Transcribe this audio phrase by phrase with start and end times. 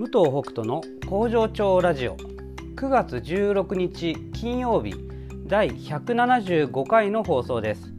[0.00, 0.80] 武藤北斗の
[1.10, 2.16] 工場長ラジオ。
[2.16, 4.94] 9月16日金曜日
[5.46, 7.92] 第175回の放送です。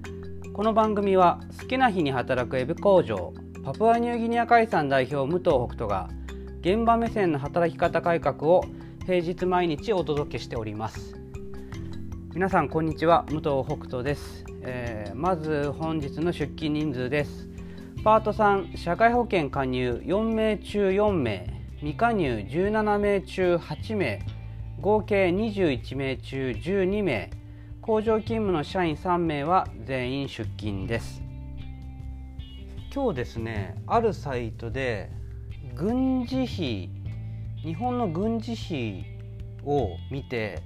[0.52, 6.10] この番組は好きな日に働くエビ工場パプアニューギニア海産代表武藤北斗が
[6.62, 8.66] 現場目線の働き方改革を
[9.06, 11.16] 平日毎日お届けしております。
[12.34, 17.48] 皆さんこんにちは武藤北斗です、えー、まず本日の出勤人数です。
[18.04, 21.61] パート3社会保険加入4名中4名。
[21.82, 24.20] 未加入17名中8名
[24.82, 27.32] 合計21名中12名
[27.82, 31.24] 工場勤務の社員3名は全員出勤です
[32.94, 35.10] 今日ですねあるサイトで
[35.74, 36.90] 軍事費
[37.64, 39.06] 日本の軍事費
[39.66, 40.62] を見て、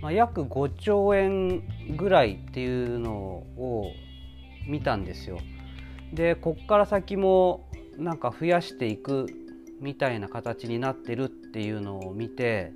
[0.00, 1.62] まあ、約5兆円
[1.98, 3.92] ぐらいっていうのを
[4.66, 5.38] 見たんですよ。
[6.14, 7.68] でこっから先も
[7.98, 9.26] なんか増やしていく
[9.80, 12.72] みたいな形になってるっていうのを見て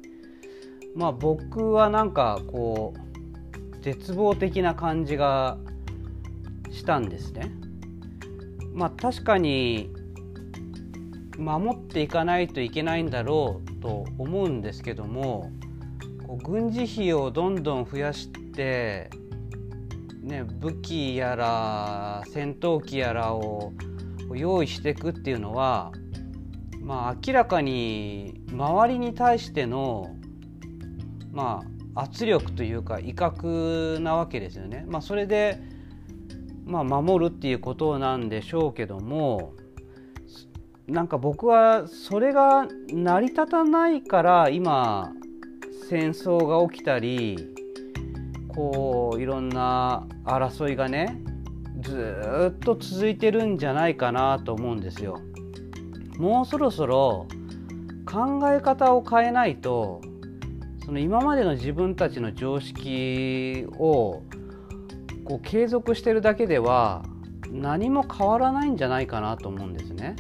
[0.94, 5.58] まあ僕はなんかこう絶望的な感じが
[6.70, 7.52] したんですね。
[8.72, 9.90] まあ確かに
[11.38, 15.50] 守っていかないといけないんだろうと思うんですけども
[16.26, 19.10] こう軍事費をどんどん増やして、
[20.22, 23.72] ね、武器やら戦闘機やらを
[24.32, 25.92] 用意していくっていうのは
[26.84, 30.14] まあ、明らかに周りに対しての、
[31.32, 31.62] ま
[31.94, 34.84] あ、圧力というか威嚇なわけですよね。
[34.86, 35.58] まあ、それで、
[36.66, 39.54] まあ、守るっていうことなんでしょうけども
[40.86, 45.12] なんか僕はそれが成り立たないから今
[45.88, 47.54] 戦争が起きたり
[48.48, 51.22] こういろんな争いがね
[51.80, 55.20] ずっと続いてるんじゃないかなと思うんですよ。
[56.18, 57.26] もうそろそろ
[58.06, 60.00] 考え方を変えないと
[60.84, 64.22] その今までの自分たちの常識を
[65.24, 67.04] こう継続してるだけでは
[67.50, 70.16] 何も変わらないんじゃないかなと思うんですね。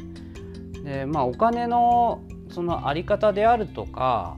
[0.84, 4.36] でまあお金のその在り方であるとか、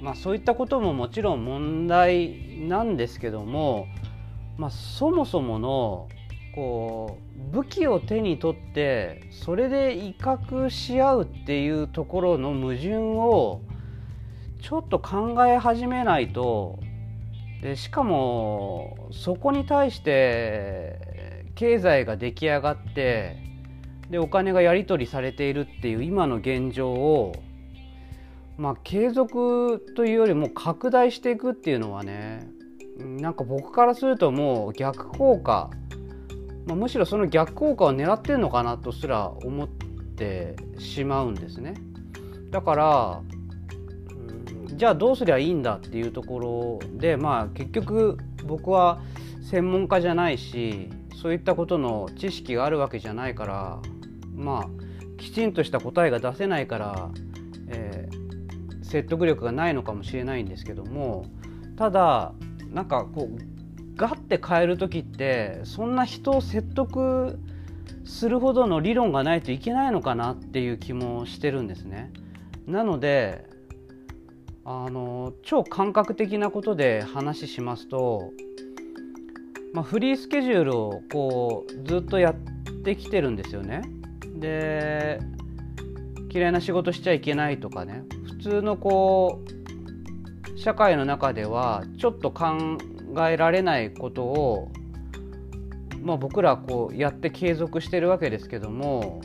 [0.00, 3.86] まあ、そういったことももちろん問題なんですけども、
[4.56, 6.08] まあ、そもそもの
[6.58, 7.18] こ
[7.52, 13.60] う武器を手に取ってそれで威嚇し合うっていうところの矛盾を
[14.60, 16.80] ちょっと考え始めないと
[17.62, 23.36] でしかもそこに対して経済が出来上がって
[24.10, 27.36] でお金がやり取りされているっていう今の現状を
[28.56, 32.50] まあ継続というよりも拡大していくっていうのはね
[32.96, 35.70] なんか僕からするともう逆効果
[36.68, 41.74] まあ、むしろその逆効果を狙ってるのかなとすら思ってしまうんですね。
[42.50, 43.22] だから、
[44.68, 49.00] うん、じゃあどうすりゃいいんだっていうところでまあ結局僕は
[49.50, 50.90] 専門家じゃないし
[51.20, 53.78] そういったことの知識があるわけじゃないから
[54.34, 57.10] まあきちんとした答えが出せないから、
[57.68, 61.26] えー、説得力がないのかもしれないんですけども
[61.76, 62.34] ただ
[62.70, 63.57] なんかこう
[63.98, 67.36] ガッて変える時ってそんな人を説得
[68.04, 72.12] するほどの理論がないといけないのかなっていう気もしてるんですね。
[72.66, 73.44] なので
[74.64, 78.30] あの超感覚的なことで話しますと、
[79.72, 82.34] まあ、フリースケジュールをこうずっとやっ
[82.84, 83.82] てきてるんですよね。
[84.36, 85.18] で
[86.32, 92.78] 嫌いな仕事しちゃいけないとかね普通のこう社会の中ではちょっと考
[93.26, 94.70] えられないことを、
[96.02, 99.20] まあ、僕らこうやって継続してるわけですけども、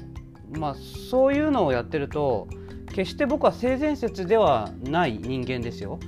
[0.57, 2.47] まあ、そういうのをやってると
[2.93, 5.99] 決して僕は性善説ではない人間ですよ。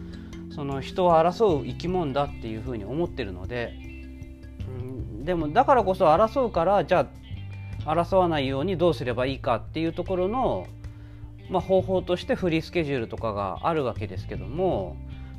[0.55, 3.73] その人を争う生き物だっていうふうに思ってるので、
[4.69, 7.09] うん、でもだからこそ争うからじゃ
[7.85, 10.67] あ争わないようにどうすればいいかっていうところの、
[11.49, 14.95] まあ、方法としてフリースケジュールとかがあるわけですけども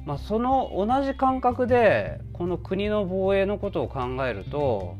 [0.07, 4.97] まあ、その同じ感覚でこの国の防衛のことを考えると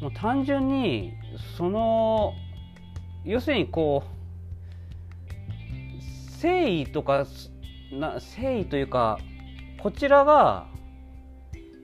[0.00, 1.12] もう単純に
[1.58, 2.32] その
[3.24, 4.22] 要するにこう
[6.42, 7.26] 誠意とか
[7.92, 9.18] な誠意というか
[9.80, 10.66] こちらが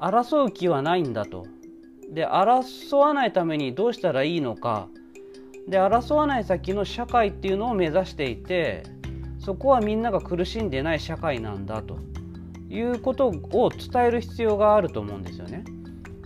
[0.01, 1.47] 争う気はないんだと。
[2.11, 4.89] で争わないためにどうしたらいいのか
[5.69, 8.85] で争わない先の社会っていうのを目指していて
[9.39, 11.99] そこはみんなが苦しんでない社会なんだと。
[12.69, 15.65] いうことを伝える必要があると思うんですよね。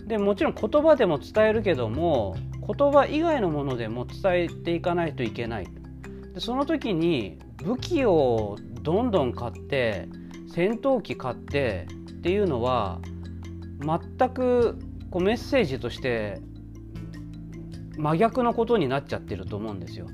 [0.05, 2.35] でもちろん言葉でも伝えるけども
[2.67, 5.67] 言葉以外のものでも伝えていかないといけない
[6.33, 10.09] でその時に武器をどんどん買って
[10.53, 12.99] 戦闘機買ってっていうのは
[13.79, 14.77] 全く
[15.09, 16.41] こうメッセージとして
[17.97, 20.07] 真逆のことになっちゃってると思うんですよ。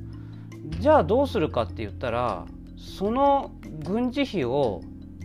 [0.80, 2.46] じゃあどうするかって言ったら
[2.78, 3.52] その
[3.84, 4.82] 軍事費を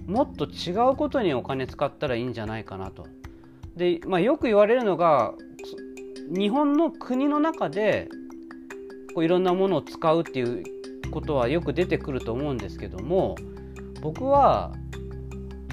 [0.06, 3.06] もっと違うことにお金使ったらいいんじゃないかなと。
[3.76, 5.34] で、まあ、よく言われるのが
[6.28, 8.08] 日本の国の中で
[9.14, 10.62] こういろんなものを使うっていう
[11.10, 13.36] ことはよく出てくると思うんですけども
[14.00, 14.72] 僕は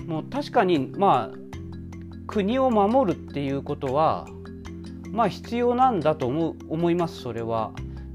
[0.06, 1.38] もう確かにまあ
[2.28, 4.28] 国を守るっていうことは
[5.12, 7.72] まあ必要なんだと思う思いますそれは。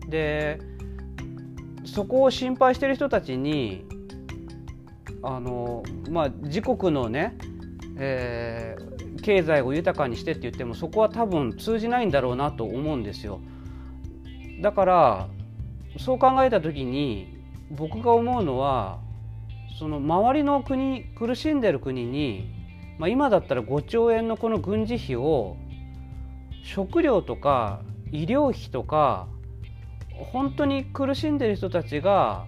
[0.08, 0.60] で
[1.84, 3.85] そこを心配してる人たちに
[5.26, 7.36] あのまあ自国のね、
[7.98, 13.40] えー、経済を豊かにしてって言ってもそこは多分通じないんだろうなと思うんですよ。
[14.62, 15.28] だから
[15.98, 17.36] そう考えた時に
[17.72, 19.00] 僕が思うのは
[19.80, 22.48] その周りの国苦しんでる国に、
[22.98, 25.56] まあ、今だったら5兆円のこの軍事費を
[26.62, 27.80] 食料とか
[28.12, 29.26] 医療費とか
[30.32, 32.46] 本当に苦しんでる人たちが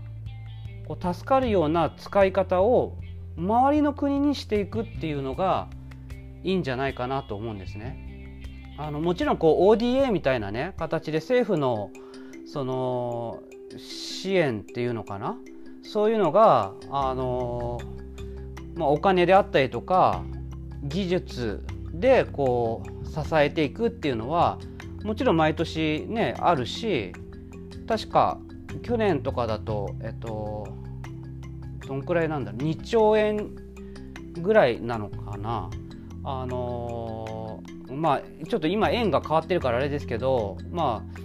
[0.88, 2.96] こう助かるような使い方を
[3.37, 5.69] 周りの国にしていくっていうのが
[6.43, 8.43] いいんじゃないかなと思うんですね。
[8.79, 11.90] あのもちろんこう ODA みたいなね形で政府の
[12.46, 13.40] その
[13.76, 15.37] 支援っていうのかな？
[15.82, 17.79] そういうのがあの、
[18.75, 20.23] まあ、お金であったりとか
[20.82, 24.58] 技術でこう支えていくっていうのは
[25.02, 27.12] もちろん毎年ねあるし
[27.87, 28.38] 確か
[28.82, 30.67] 去年とかだとえっと
[31.87, 33.50] どんくらいなんだろう2兆円
[34.41, 35.70] ぐらいなのかな。
[36.25, 41.19] あのまあちょっと今円が変わってるからあれですけどまあ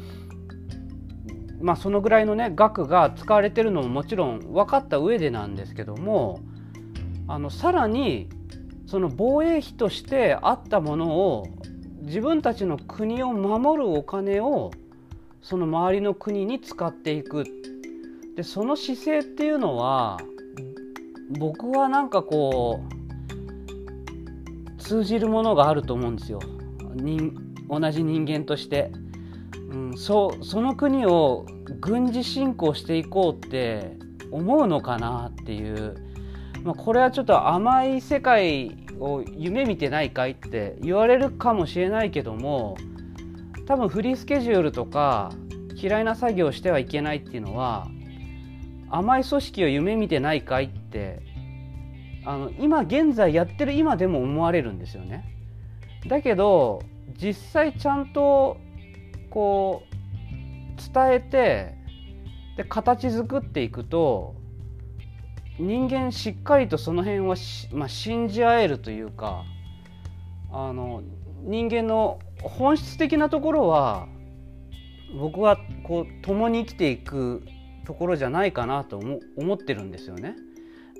[1.61, 6.41] まあ、そのぐらいのね額が使われてるのももちろん分かった上でなんですけども
[7.27, 8.27] あのさらに
[8.85, 11.47] その防衛費としてあったものを
[12.01, 14.71] 自分たちの国を守るお金を
[15.43, 17.43] その周りの国に使っていく。
[18.35, 20.17] でその姿勢っていうのは
[21.37, 22.79] 僕はなんかこ
[24.69, 26.39] う通じるものがあると思うんですよ。
[27.69, 28.91] 同じ人間として。
[29.69, 31.45] うん、そその国を
[31.81, 33.97] 軍事侵攻していこうって
[34.31, 35.95] 思うのかなっていう、
[36.63, 42.77] まあ、これはちょっと甘い世界を夢見てないかいって言われるかもしれないけども
[43.65, 45.31] 多分フリースケジュールとか
[45.75, 47.87] 嫌いな作業をしてはいけないっていうのは
[48.89, 51.21] 甘い組織を夢見てないかいって
[52.25, 55.25] あの今現在やってる今でも思われるんですよね。
[56.07, 56.81] だけど
[57.21, 58.57] 実際ちゃんと
[59.29, 61.75] こう伝えて
[62.57, 64.35] で形作っていくと
[65.59, 67.35] 人間しっかりとその辺は
[67.71, 69.43] まあ、信じ合えるというか
[70.51, 71.03] あの
[71.43, 74.07] 人間の本質的なところは
[75.17, 77.43] 僕はこう共に生きていく
[77.85, 78.99] ところじゃないかなと
[79.37, 80.35] 思ってるんですよね。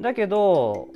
[0.01, 0.89] だけど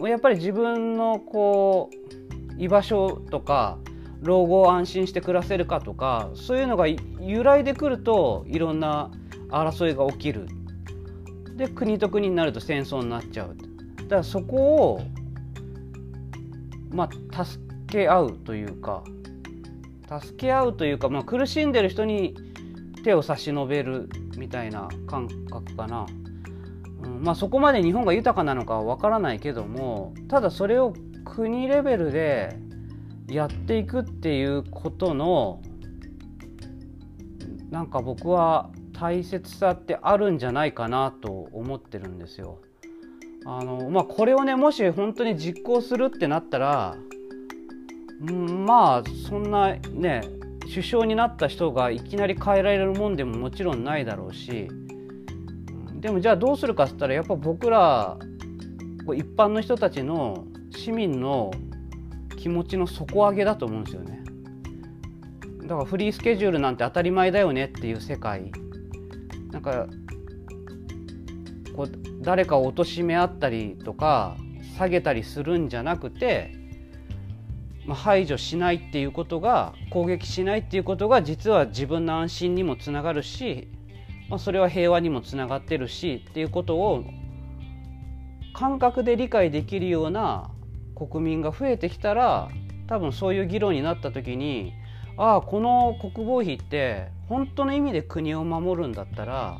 [0.00, 3.78] やっぱり自分のこう居場所とか
[4.22, 9.10] 老後を安心して暮らせるかとかそういうのが由来でくるといろんな
[9.48, 10.48] 争いが起きる
[11.56, 13.56] で国と国になると戦争になっちゃう
[14.02, 15.00] だからそこを
[16.90, 19.02] まあ助け合うというか
[20.08, 22.34] 助け合うというか、まあ、苦しんでる人に
[23.04, 26.06] 手を差し伸べるみたいな感覚かな、
[27.02, 32.56] うん、まあそこまで日本が豊かなのかは分からないけどもただそれを国レベルで
[33.28, 35.60] やっていくっていうことの
[37.70, 42.58] なんか僕は大切さってあるんじゃないかなと思ってるんですよ。
[43.44, 46.96] あのまあ、これをねもし本当に実行するってなったら、
[48.20, 50.22] うん、まあそんなね
[50.62, 54.68] 首相になった人がいきなり変えられるもんでももちろんないだろうし
[55.94, 58.18] でもじゃあどうするかっつったらやっぱ僕ら
[59.14, 61.50] 一般の人たちの市民の
[62.36, 64.22] 気持ちの底上げだと思うんですよね。
[65.62, 68.52] だからフリースケジュールなんて当たり前だよねっていう世界。
[69.50, 69.86] なんか
[71.74, 74.36] こう誰かを貶め合ったりとか
[74.76, 76.57] 下げたりするんじゃなくて、
[77.88, 83.68] まあ、排除しないっていうことが攻撃しないっていうことが実は自分の安心にもつながるし、
[84.28, 87.02] まあ、それは平和にもつながってるしっていうことを
[88.52, 90.50] 感覚で理解できるような
[90.94, 92.50] 国民が増えてきたら
[92.88, 94.74] 多分そういう議論になった時に
[95.16, 99.56] ああこの国防費って本当の意味で国を守るんだったら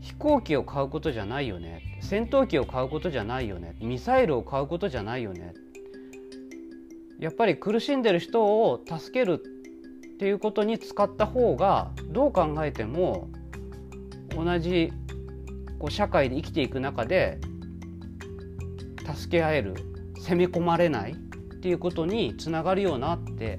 [0.00, 5.52] 飛行機を買うことじゃないよね戦闘機を買うことじゃないよねミサイルを買うことじゃないよね
[7.18, 9.42] やっぱり苦しんでる人を助ける
[10.14, 13.28] っていうことに使った方がどう考えても
[14.34, 14.92] 同じ
[15.78, 17.38] こう社会で生きていく中で
[19.14, 19.74] 助け合える
[20.18, 21.16] 攻め込まれないっ
[21.60, 23.58] ていうことにつながるよなって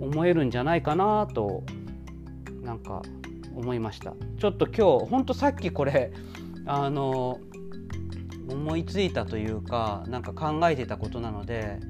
[0.00, 1.64] 思えるんじゃないかなと
[2.62, 3.02] なんか
[3.54, 4.14] 思いました。
[4.38, 6.12] ちょっと今日ほんとさっきこれ
[6.64, 7.40] あの
[8.48, 11.80] 思いついたというかなんか考えてたことなので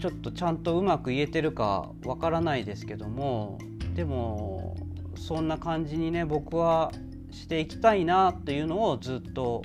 [0.00, 3.58] ちょっとちゃんとうまく言えてるかわからないですけども
[3.94, 4.76] でも
[5.14, 6.90] そんな感じにね僕は
[7.30, 9.62] していきたいなっていうのをずっと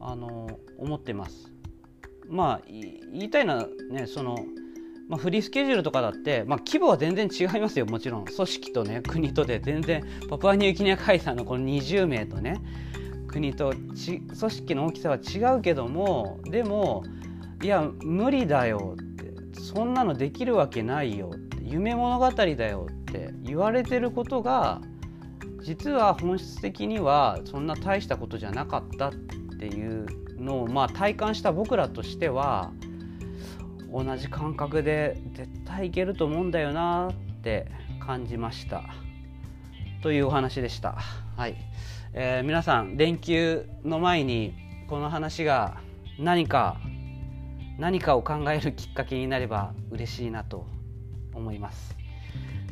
[0.00, 0.48] あの
[0.78, 1.52] 思ってます。
[2.28, 4.38] まあ言いたいのはねその、
[5.08, 12.60] まあ、フリースケジュールとかだって、まあ、規模は全然違いますよもちろん組織とね国とで全然パプアニューギニア海産のこの20名とね
[13.26, 17.02] 国とち組織の大きさは違うけどもでも
[17.62, 19.07] いや無理だよって
[19.58, 24.80] そんなのできるわけないよって夢物語だよって言われてることが
[25.62, 29.14] 実は本質的にはそんな大したことじゃなかったっ
[29.58, 30.06] ていう
[30.40, 32.72] のをまあ体感した僕らとしては
[33.92, 37.66] 同じ感覚で絶対いけると思うんだよなって
[38.00, 38.84] 感じました
[40.02, 40.96] というお話でした。
[41.36, 41.56] はい
[42.14, 44.54] えー、皆さん連休の前に
[44.88, 45.78] この話が
[46.18, 46.80] 何か
[47.78, 50.66] 何かを考えるきっかけになれば嬉しいなと
[51.32, 51.96] 思います。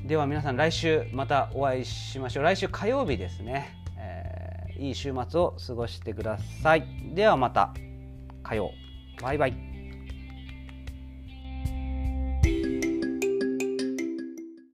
[0.05, 2.43] では皆さん来週またお会いしましょう。
[2.43, 6.87] 来週火曜日ですね、えー、いい週末を過ごしてください。
[7.15, 7.73] ではまた。
[8.43, 8.71] 火曜。
[9.21, 9.66] バイバイ。